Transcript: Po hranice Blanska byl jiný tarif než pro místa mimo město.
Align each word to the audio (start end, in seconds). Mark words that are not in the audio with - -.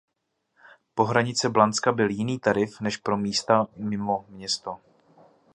Po 0.95 1.03
hranice 1.05 1.49
Blanska 1.49 1.91
byl 1.91 2.09
jiný 2.09 2.39
tarif 2.39 2.79
než 2.81 2.97
pro 2.97 3.17
místa 3.17 3.67
mimo 3.77 4.25
město. 4.29 4.79